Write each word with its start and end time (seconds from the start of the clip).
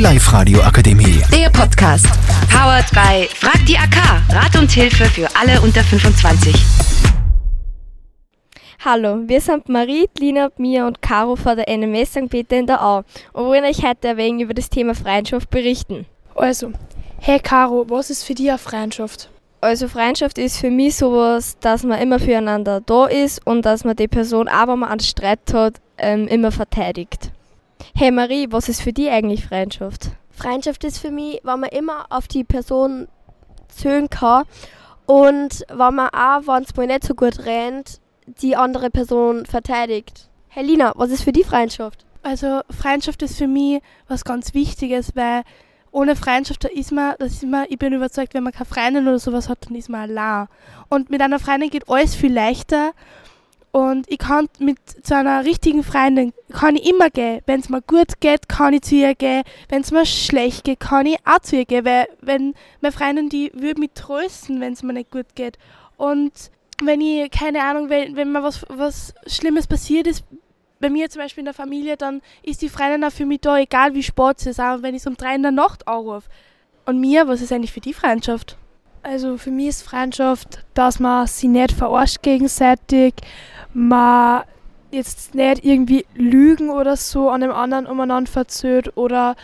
Die 0.00 0.04
Live-Radio 0.04 0.62
Akademie. 0.62 1.20
Der 1.30 1.50
Podcast. 1.50 2.06
Powered 2.48 2.90
by 2.92 3.28
Frag 3.34 3.66
die 3.66 3.76
AK. 3.76 4.22
Rat 4.30 4.56
und 4.58 4.70
Hilfe 4.70 5.04
für 5.04 5.28
alle 5.38 5.60
unter 5.60 5.84
25. 5.84 6.54
Hallo, 8.82 9.18
wir 9.26 9.42
sind 9.42 9.68
Marie, 9.68 10.08
Lina, 10.18 10.48
Mia 10.56 10.86
und 10.86 11.02
Caro 11.02 11.36
von 11.36 11.54
der 11.54 11.68
NMS 11.68 12.12
St. 12.12 12.30
Peter 12.30 12.56
in 12.56 12.66
der 12.66 12.82
Au 12.82 13.02
und 13.34 13.44
wollen 13.44 13.62
euch 13.62 13.84
heute 13.84 14.08
ein 14.08 14.16
wenig 14.16 14.44
über 14.44 14.54
das 14.54 14.70
Thema 14.70 14.94
Freundschaft 14.94 15.50
berichten. 15.50 16.06
Also, 16.34 16.72
hey 17.18 17.38
Caro, 17.38 17.84
was 17.90 18.08
ist 18.08 18.24
für 18.24 18.32
dich 18.32 18.48
eine 18.48 18.56
Freundschaft? 18.56 19.28
Also 19.60 19.86
Freundschaft 19.86 20.38
ist 20.38 20.56
für 20.56 20.70
mich 20.70 20.96
sowas, 20.96 21.58
dass 21.60 21.82
man 21.84 22.00
immer 22.00 22.18
füreinander 22.18 22.80
da 22.80 23.04
ist 23.04 23.46
und 23.46 23.66
dass 23.66 23.84
man 23.84 23.96
die 23.96 24.08
Person, 24.08 24.48
auch 24.48 24.66
wenn 24.66 24.78
man 24.78 24.88
einen 24.88 25.00
Streit 25.00 25.52
hat, 25.52 25.74
ähm, 25.98 26.26
immer 26.26 26.52
verteidigt. 26.52 27.32
Hey 27.94 28.10
Marie, 28.10 28.46
was 28.50 28.68
ist 28.68 28.82
für 28.82 28.92
dich 28.92 29.10
eigentlich 29.10 29.46
Freundschaft? 29.46 30.10
Freundschaft 30.30 30.84
ist 30.84 30.98
für 30.98 31.10
mich, 31.10 31.40
wenn 31.42 31.60
man 31.60 31.70
immer 31.70 32.06
auf 32.10 32.28
die 32.28 32.44
Person 32.44 33.08
zählen 33.68 34.08
kann 34.08 34.44
und 35.06 35.64
wenn 35.68 35.94
man 35.94 36.08
auch, 36.08 36.46
wenn 36.46 36.62
es 36.62 36.76
mal 36.76 36.86
nicht 36.86 37.04
so 37.04 37.14
gut 37.14 37.40
rennt, 37.44 38.00
die 38.26 38.56
andere 38.56 38.90
Person 38.90 39.46
verteidigt. 39.46 40.28
Helena, 40.48 40.92
was 40.96 41.10
ist 41.10 41.22
für 41.22 41.32
die 41.32 41.44
Freundschaft? 41.44 42.06
Also, 42.22 42.60
Freundschaft 42.70 43.22
ist 43.22 43.38
für 43.38 43.46
mich 43.46 43.82
was 44.08 44.24
ganz 44.24 44.54
Wichtiges, 44.54 45.16
weil 45.16 45.42
ohne 45.92 46.16
Freundschaft, 46.16 46.64
da 46.64 46.68
ist 46.68 46.92
man, 46.92 47.14
das 47.18 47.32
ist 47.32 47.44
man, 47.44 47.66
ich 47.68 47.78
bin 47.78 47.92
überzeugt, 47.92 48.34
wenn 48.34 48.44
man 48.44 48.52
keine 48.52 48.66
Freundin 48.66 49.08
oder 49.08 49.18
sowas 49.18 49.48
hat, 49.48 49.66
dann 49.66 49.74
ist 49.74 49.88
man 49.88 50.08
allein. 50.08 50.48
Und 50.88 51.10
mit 51.10 51.20
einer 51.20 51.38
Freundin 51.38 51.70
geht 51.70 51.88
alles 51.88 52.14
viel 52.14 52.32
leichter. 52.32 52.92
Und 53.72 54.10
ich 54.10 54.18
kann 54.18 54.48
mit 54.58 54.78
zu 55.04 55.14
einer 55.14 55.44
richtigen 55.44 55.84
Freundin 55.84 56.32
kann 56.52 56.74
ich 56.74 56.88
immer 56.88 57.08
gehen. 57.08 57.40
Wenn 57.46 57.60
es 57.60 57.68
mir 57.68 57.82
gut 57.82 58.20
geht, 58.20 58.48
kann 58.48 58.74
ich 58.74 58.82
zu 58.82 58.96
ihr 58.96 59.14
gehen. 59.14 59.44
Wenn 59.68 59.82
es 59.82 59.92
mir 59.92 60.04
schlecht 60.06 60.64
geht, 60.64 60.80
kann 60.80 61.06
ich 61.06 61.18
auch 61.24 61.38
zu 61.38 61.56
ihr 61.56 61.66
gehen. 61.66 61.84
Weil 61.84 62.08
wenn 62.20 62.54
meine 62.80 62.92
Freundin, 62.92 63.28
die 63.28 63.52
würde 63.54 63.80
mich 63.80 63.90
trösten, 63.94 64.60
wenn 64.60 64.72
es 64.72 64.82
mir 64.82 64.92
nicht 64.92 65.12
gut 65.12 65.36
geht. 65.36 65.56
Und 65.96 66.32
wenn 66.82 67.00
ich, 67.00 67.30
keine 67.30 67.62
Ahnung, 67.62 67.90
wenn, 67.90 68.16
wenn 68.16 68.32
mir 68.32 68.42
was, 68.42 68.64
was 68.68 69.14
Schlimmes 69.26 69.68
passiert 69.68 70.08
ist, 70.08 70.24
bei 70.80 70.90
mir 70.90 71.10
zum 71.10 71.22
Beispiel 71.22 71.42
in 71.42 71.46
der 71.46 71.54
Familie, 71.54 71.96
dann 71.96 72.22
ist 72.42 72.62
die 72.62 72.70
Freundin 72.70 73.04
auch 73.04 73.12
für 73.12 73.26
mich 73.26 73.42
da, 73.42 73.58
egal 73.58 73.94
wie 73.94 74.02
spät 74.02 74.38
es 74.38 74.46
ist, 74.46 74.60
auch 74.60 74.82
wenn 74.82 74.94
ich 74.94 75.02
es 75.02 75.06
um 75.06 75.16
drei 75.16 75.34
in 75.34 75.42
der 75.42 75.52
Nacht 75.52 75.86
anrufe. 75.86 76.28
Und 76.86 76.98
mir, 76.98 77.28
was 77.28 77.42
ist 77.42 77.52
eigentlich 77.52 77.72
für 77.72 77.80
die 77.80 77.92
Freundschaft? 77.92 78.56
Also 79.02 79.38
für 79.38 79.50
mich 79.50 79.68
ist 79.68 79.82
Freundschaft, 79.82 80.64
dass 80.74 81.00
man 81.00 81.26
sie 81.26 81.48
nicht 81.48 81.72
verarscht 81.72 82.22
gegenseitig, 82.22 83.14
man 83.72 84.42
jetzt 84.90 85.34
nicht 85.34 85.64
irgendwie 85.64 86.04
Lügen 86.14 86.68
oder 86.68 86.96
so 86.96 87.30
an 87.30 87.40
dem 87.40 87.52
anderen 87.52 87.86
umeinander 87.86 88.30
verzögert 88.30 88.96
oder 88.96 89.36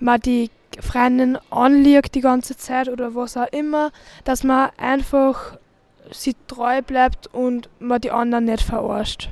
man 0.00 0.20
die 0.20 0.50
Freundin 0.80 1.38
anliegt 1.50 2.14
die 2.14 2.20
ganze 2.20 2.56
Zeit 2.56 2.88
oder 2.88 3.14
was 3.14 3.36
auch 3.36 3.52
immer, 3.52 3.92
dass 4.24 4.42
man 4.42 4.70
einfach 4.76 5.58
sie 6.10 6.34
treu 6.48 6.82
bleibt 6.82 7.28
und 7.32 7.68
man 7.78 8.00
die 8.00 8.10
anderen 8.10 8.44
nicht 8.46 8.62
verarscht. 8.62 9.30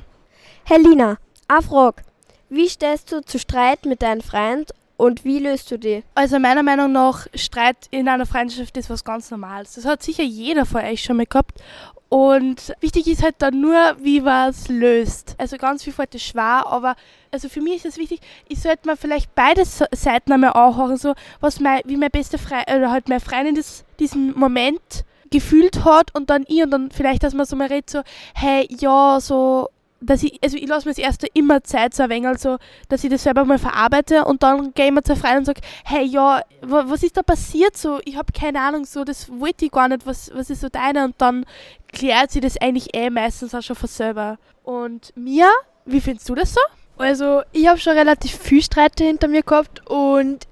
Helena, 0.63 1.17
eine 1.47 1.61
Frage. 1.61 2.03
Wie 2.49 2.69
stehst 2.69 3.11
du 3.11 3.21
zu 3.21 3.39
Streit 3.39 3.85
mit 3.85 4.01
deinem 4.01 4.21
Freund 4.21 4.73
und 4.97 5.25
wie 5.25 5.39
löst 5.39 5.71
du 5.71 5.77
die? 5.77 6.03
Also 6.15 6.39
meiner 6.39 6.63
Meinung 6.63 6.91
nach, 6.91 7.27
Streit 7.33 7.87
in 7.91 8.07
einer 8.07 8.25
Freundschaft 8.25 8.77
ist 8.77 8.89
was 8.89 9.03
ganz 9.03 9.31
Normales. 9.31 9.73
Das 9.73 9.85
hat 9.85 10.03
sicher 10.03 10.23
jeder 10.23 10.65
von 10.65 10.81
euch 10.81 11.03
schon 11.03 11.17
mal 11.17 11.25
gehabt. 11.25 11.61
Und 12.09 12.75
wichtig 12.79 13.07
ist 13.07 13.23
halt 13.23 13.35
dann 13.39 13.59
nur, 13.59 13.75
wie 13.99 14.21
man 14.21 14.51
es 14.51 14.67
löst. 14.67 15.33
Also 15.39 15.57
ganz 15.57 15.83
viel 15.83 15.93
fällt 15.93 16.13
es 16.13 16.21
schwer, 16.21 16.67
aber 16.67 16.95
also 17.31 17.49
für 17.49 17.59
mich 17.59 17.77
ist 17.77 17.85
es 17.85 17.97
wichtig, 17.97 18.19
ich 18.47 18.61
sollte 18.61 18.87
mir 18.87 18.95
vielleicht 18.95 19.33
beide 19.33 19.65
Seiten 19.65 20.31
einmal 20.31 20.53
anhören, 20.53 20.97
so 20.97 21.15
was 21.39 21.59
mein, 21.59 21.81
wie 21.85 21.97
meine 21.97 22.11
beste 22.11 22.37
Freundin 22.37 22.77
oder 22.77 22.91
halt 22.91 23.09
meine 23.09 23.19
Freundin 23.19 23.55
das, 23.55 23.83
diesen 23.99 24.37
Moment 24.37 25.05
gefühlt 25.31 25.83
hat 25.83 26.13
und 26.13 26.29
dann 26.29 26.45
ich 26.47 26.61
und 26.61 26.69
dann 26.69 26.91
vielleicht, 26.91 27.23
dass 27.23 27.33
man 27.33 27.47
so 27.47 27.55
mal 27.55 27.67
redet, 27.67 27.89
so, 27.89 28.03
hey, 28.35 28.67
ja, 28.79 29.19
so, 29.19 29.69
dass 30.05 30.23
ich, 30.23 30.39
also 30.43 30.57
ich 30.57 30.67
lasse 30.67 30.87
mir 30.87 30.93
das 30.93 31.03
erste 31.03 31.27
immer 31.33 31.63
Zeit 31.63 31.93
so 31.93 32.03
ein 32.03 32.09
wenig, 32.09 32.27
also, 32.27 32.57
dass 32.89 33.03
ich 33.03 33.09
das 33.09 33.23
selber 33.23 33.45
mal 33.45 33.57
verarbeite 33.57 34.25
und 34.25 34.43
dann 34.43 34.73
gehe 34.73 34.87
ich 34.87 34.91
mir 34.91 35.03
zur 35.03 35.15
Freundin 35.15 35.39
und 35.39 35.45
sage, 35.45 35.61
hey, 35.85 36.03
ja, 36.05 36.41
was 36.61 37.03
ist 37.03 37.17
da 37.17 37.23
passiert 37.23 37.77
so? 37.77 37.99
Ich 38.05 38.17
habe 38.17 38.31
keine 38.33 38.59
Ahnung, 38.61 38.85
so, 38.85 39.03
das 39.03 39.29
wollte 39.29 39.65
ich 39.65 39.71
gar 39.71 39.87
nicht, 39.87 40.05
was, 40.05 40.31
was 40.33 40.49
ist 40.49 40.61
so 40.61 40.69
deine? 40.69 41.05
Und 41.05 41.15
dann 41.19 41.45
klärt 41.91 42.31
sie 42.31 42.39
das 42.39 42.57
eigentlich 42.57 42.95
eh 42.95 43.09
meistens 43.09 43.55
auch 43.55 43.61
schon 43.61 43.75
von 43.75 43.89
selber. 43.89 44.37
Und 44.63 45.13
Mia, 45.15 45.49
wie 45.85 46.01
findest 46.01 46.29
du 46.29 46.35
das 46.35 46.53
so? 46.53 46.61
Also, 46.97 47.41
ich 47.51 47.67
habe 47.67 47.79
schon 47.79 47.97
relativ 47.97 48.31
viel 48.37 48.61
Streite 48.61 49.03
hinter 49.03 49.27
mir 49.27 49.41
gehabt 49.41 49.87
und 49.89 50.47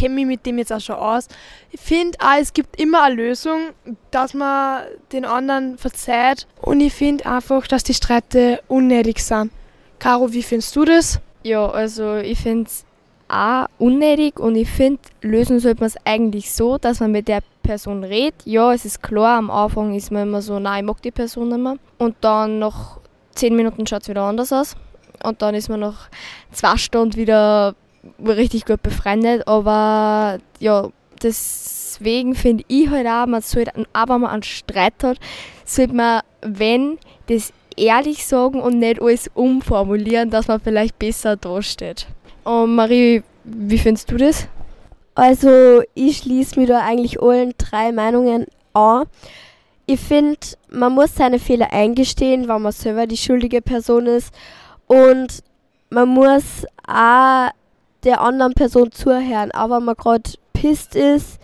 kenne 0.00 0.14
mich 0.14 0.26
mit 0.26 0.46
dem 0.46 0.58
jetzt 0.58 0.72
auch 0.72 0.80
schon 0.80 0.96
aus. 0.96 1.28
Ich 1.70 1.80
finde 1.80 2.18
auch, 2.20 2.40
es 2.40 2.52
gibt 2.52 2.80
immer 2.80 3.02
eine 3.02 3.16
Lösung, 3.16 3.70
dass 4.10 4.32
man 4.32 4.82
den 5.12 5.24
anderen 5.24 5.76
verzeiht. 5.76 6.46
Und 6.62 6.80
ich 6.80 6.92
finde 6.92 7.26
einfach, 7.26 7.66
dass 7.66 7.84
die 7.84 7.94
Streite 7.94 8.60
unnötig 8.68 9.22
sind. 9.22 9.52
Caro, 9.98 10.32
wie 10.32 10.42
findest 10.42 10.74
du 10.76 10.84
das? 10.84 11.20
Ja, 11.42 11.68
also 11.68 12.16
ich 12.16 12.38
finde 12.38 12.68
es 12.68 12.84
auch 13.28 13.66
unnötig 13.78 14.40
und 14.40 14.56
ich 14.56 14.68
finde, 14.68 15.00
lösen 15.20 15.60
sollte 15.60 15.80
man 15.80 15.88
es 15.88 15.96
eigentlich 16.04 16.52
so, 16.52 16.78
dass 16.78 17.00
man 17.00 17.12
mit 17.12 17.28
der 17.28 17.42
Person 17.62 18.02
redet. 18.02 18.42
Ja, 18.44 18.72
es 18.72 18.84
ist 18.84 19.02
klar, 19.02 19.38
am 19.38 19.50
Anfang 19.50 19.94
ist 19.94 20.10
man 20.10 20.22
immer 20.22 20.42
so, 20.42 20.58
nein, 20.58 20.80
ich 20.80 20.86
mag 20.86 21.02
die 21.02 21.10
Person 21.10 21.48
nicht 21.48 21.58
mehr. 21.58 21.76
Und 21.98 22.16
dann 22.22 22.58
nach 22.58 22.98
zehn 23.34 23.54
Minuten 23.54 23.86
schaut 23.86 24.02
es 24.02 24.08
wieder 24.08 24.22
anders 24.22 24.52
aus. 24.52 24.76
Und 25.22 25.42
dann 25.42 25.54
ist 25.54 25.68
man 25.68 25.80
nach 25.80 26.08
zwei 26.50 26.78
Stunden 26.78 27.16
wieder 27.16 27.74
richtig 28.24 28.64
gut 28.64 28.82
befreundet, 28.82 29.46
aber 29.46 30.38
ja, 30.58 30.88
deswegen 31.22 32.34
finde 32.34 32.64
ich 32.68 32.88
halt 32.88 33.06
auch, 33.06 33.26
man 33.26 33.42
sollte, 33.42 33.72
auch 33.92 34.08
wenn 34.08 34.20
man 34.20 34.30
einen 34.30 34.42
Streit 34.42 34.94
hat, 35.02 35.18
sollte 35.64 35.94
man, 35.94 36.22
wenn, 36.42 36.98
das 37.26 37.52
ehrlich 37.76 38.26
sagen 38.26 38.60
und 38.60 38.78
nicht 38.78 39.00
alles 39.00 39.30
umformulieren, 39.34 40.30
dass 40.30 40.48
man 40.48 40.60
vielleicht 40.60 40.98
besser 40.98 41.36
dasteht. 41.36 42.06
Und 42.44 42.74
Marie, 42.74 43.22
wie 43.44 43.78
findest 43.78 44.10
du 44.10 44.16
das? 44.16 44.48
Also, 45.14 45.82
ich 45.94 46.18
schließe 46.18 46.58
mir 46.58 46.66
da 46.66 46.80
eigentlich 46.80 47.20
allen 47.20 47.54
drei 47.58 47.92
Meinungen 47.92 48.46
an. 48.72 49.06
Ich 49.86 50.00
finde, 50.00 50.38
man 50.70 50.94
muss 50.94 51.14
seine 51.14 51.38
Fehler 51.38 51.72
eingestehen, 51.72 52.48
weil 52.48 52.60
man 52.60 52.72
selber 52.72 53.06
die 53.06 53.16
schuldige 53.16 53.60
Person 53.60 54.06
ist. 54.06 54.32
Und 54.86 55.42
man 55.90 56.08
muss 56.08 56.64
auch 56.86 57.50
der 58.04 58.20
anderen 58.20 58.54
Person 58.54 58.92
zuhören. 58.92 59.50
Aber 59.52 59.76
wenn 59.76 59.84
man 59.84 59.96
gerade 59.96 60.30
pisst 60.52 60.96
ist, 60.96 61.38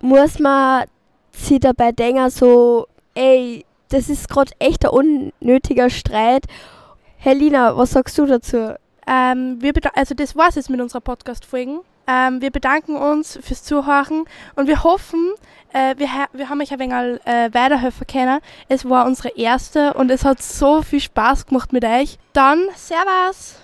muss 0.00 0.38
man 0.38 0.84
sich 1.32 1.60
dabei 1.60 1.92
denken, 1.92 2.30
so, 2.30 2.86
ey, 3.14 3.64
das 3.88 4.08
ist 4.08 4.28
gerade 4.28 4.52
echt 4.58 4.84
ein 4.84 4.90
unnötiger 5.40 5.90
Streit. 5.90 6.44
Helena, 7.16 7.76
was 7.76 7.90
sagst 7.90 8.18
du 8.18 8.26
dazu? 8.26 8.74
Ähm, 9.06 9.58
wir 9.60 9.72
also 9.94 10.14
das 10.14 10.36
war's 10.36 10.54
jetzt 10.54 10.70
mit 10.70 10.80
unserer 10.80 11.00
Podcast-Folgen. 11.00 11.80
Ähm, 12.06 12.40
wir 12.42 12.50
bedanken 12.50 12.96
uns 12.96 13.38
fürs 13.42 13.62
Zuhören 13.62 14.24
und 14.56 14.66
wir 14.66 14.84
hoffen, 14.84 15.32
äh, 15.72 15.94
wir, 15.96 16.08
wir 16.32 16.50
haben 16.50 16.60
euch 16.60 16.72
ein 16.72 16.78
wenig 16.78 17.20
äh, 17.24 17.52
weiterhelfen 17.52 18.06
können. 18.06 18.40
Es 18.68 18.88
war 18.88 19.06
unsere 19.06 19.30
erste 19.36 19.94
und 19.94 20.10
es 20.10 20.24
hat 20.24 20.42
so 20.42 20.82
viel 20.82 21.00
Spaß 21.00 21.46
gemacht 21.46 21.72
mit 21.72 21.84
euch. 21.84 22.18
Dann, 22.34 22.68
Servus! 22.74 23.63